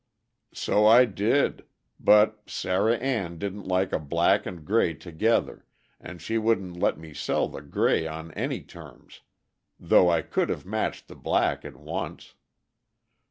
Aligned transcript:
"So 0.55 0.87
I 0.87 1.05
did; 1.05 1.63
but 1.99 2.49
Sarah 2.49 2.97
Ann 2.97 3.37
didn't 3.37 3.67
like 3.67 3.93
a 3.93 3.99
black 3.99 4.47
and 4.47 4.57
a 4.57 4.61
gray 4.63 4.95
together, 4.95 5.63
and 5.99 6.19
she 6.19 6.39
wouldn't 6.39 6.75
let 6.77 6.97
me 6.97 7.13
sell 7.13 7.47
the 7.47 7.61
gray 7.61 8.07
on 8.07 8.31
any 8.33 8.63
terms, 8.63 9.21
though 9.79 10.09
I 10.09 10.23
could 10.23 10.49
have 10.49 10.65
matched 10.65 11.07
the 11.07 11.15
black 11.15 11.63
at 11.63 11.75
once. 11.75 12.33